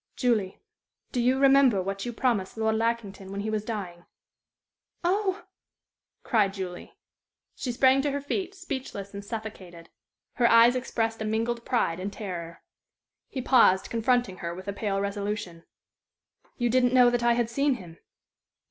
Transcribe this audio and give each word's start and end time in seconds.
"Julie, 0.15 0.59
do 1.11 1.21
you 1.21 1.37
remember 1.37 1.79
what 1.79 2.07
you 2.07 2.11
promised 2.11 2.57
Lord 2.57 2.73
Lackington 2.75 3.29
when 3.31 3.41
he 3.41 3.51
was 3.51 3.63
dying?" 3.63 4.05
"Oh!" 5.03 5.43
cried 6.23 6.55
Julie. 6.55 6.97
She 7.55 7.71
sprang 7.71 8.01
to 8.01 8.09
her 8.09 8.19
feet, 8.19 8.55
speechless 8.55 9.13
and 9.13 9.23
suffocated. 9.23 9.89
Her 10.37 10.49
eyes 10.49 10.75
expressed 10.75 11.21
a 11.21 11.25
mingled 11.25 11.65
pride 11.65 11.99
and 11.99 12.11
terror. 12.11 12.63
He 13.29 13.43
paused, 13.43 13.91
confronting 13.91 14.37
her 14.37 14.55
with 14.55 14.67
a 14.67 14.73
pale 14.73 14.99
resolution. 14.99 15.65
"You 16.57 16.71
didn't 16.71 16.95
know 16.95 17.11
that 17.11 17.21
I 17.21 17.33
had 17.33 17.47
seen 17.51 17.75
him?" 17.75 17.99